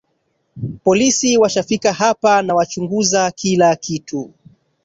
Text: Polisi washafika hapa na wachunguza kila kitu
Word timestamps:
Polisi 0.83 1.37
washafika 1.37 1.93
hapa 1.93 2.41
na 2.41 2.55
wachunguza 2.55 3.31
kila 3.31 3.75
kitu 3.75 4.33